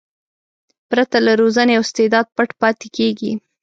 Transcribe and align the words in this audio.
پرته 0.89 1.17
له 1.25 1.31
روزنې 1.41 1.75
استعداد 1.83 2.25
پټ 2.35 2.49
پاتې 2.61 2.87
کېږي. 2.97 3.31